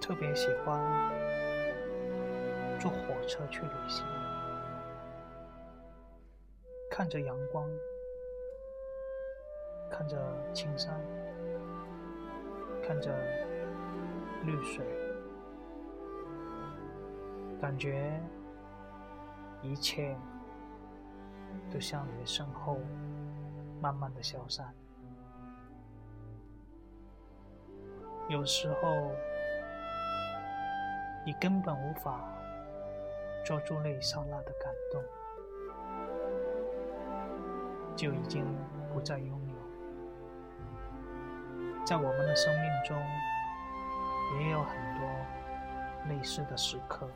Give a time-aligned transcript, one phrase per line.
[0.00, 0.80] 特别喜欢
[2.80, 4.04] 坐火车去旅行，
[6.90, 7.64] 看着阳光，
[9.88, 10.18] 看着
[10.52, 11.00] 青山，
[12.82, 13.14] 看着
[14.44, 14.84] 绿水，
[17.60, 18.20] 感觉
[19.62, 20.16] 一切
[21.72, 22.78] 都向你的身后
[23.80, 24.74] 慢慢的消散。
[28.28, 29.12] 有时候。
[31.24, 32.18] 你根本无法
[33.44, 35.02] 抓住那一刹那的感动，
[37.94, 38.44] 就已经
[38.92, 39.54] 不再拥有。
[41.84, 42.96] 在我们的生命中，
[44.38, 45.06] 也有很多
[46.08, 47.06] 类似的时刻，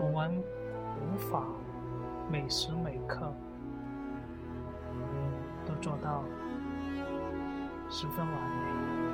[0.00, 0.42] 我们
[1.00, 1.44] 无法
[2.30, 3.32] 每时每刻
[5.66, 6.24] 都做到
[7.88, 9.11] 十分完美。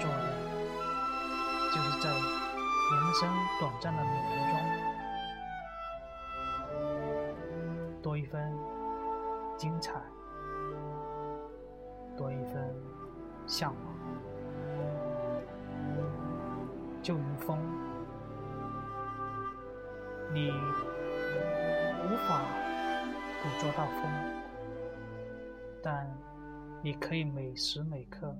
[0.00, 0.26] 做的
[1.72, 3.28] 就是在人生
[3.60, 4.54] 短暂的旅途中，
[8.02, 8.56] 多一分
[9.56, 10.00] 精彩，
[12.16, 12.74] 多一分
[13.46, 13.96] 向往。
[17.02, 17.58] 就如风，
[20.32, 22.42] 你无法
[23.42, 24.02] 捕捉到风，
[25.82, 26.10] 但
[26.82, 28.36] 你可以每时每刻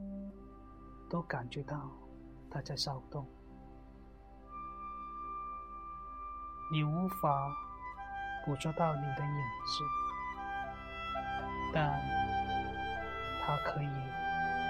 [1.08, 1.90] 都感觉到
[2.50, 3.26] 它在骚动。
[6.72, 7.56] 你无法
[8.44, 9.84] 捕捉到你的影子，
[11.72, 12.00] 但
[13.44, 13.88] 它可以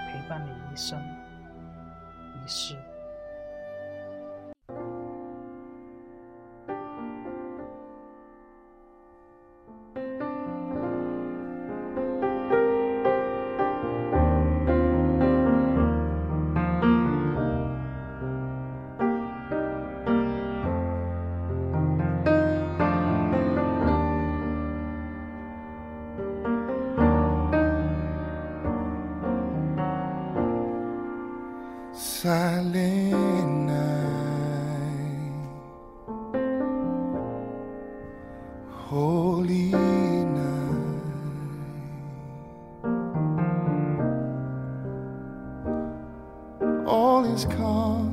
[0.07, 1.01] 陪伴你一生
[2.35, 2.77] 一世。
[32.17, 35.37] Silent night,
[38.71, 39.69] holy
[40.25, 41.03] night.
[46.87, 48.06] All is calm.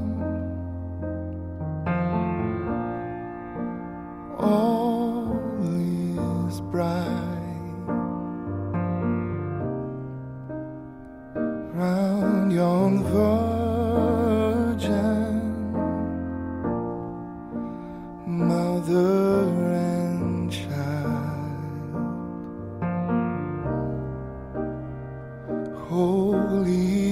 [25.95, 27.04] holy.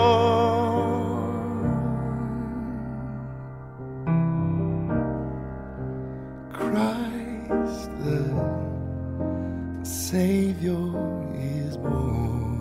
[6.52, 8.19] Christ, the
[9.84, 10.88] Savior
[11.36, 12.53] is born.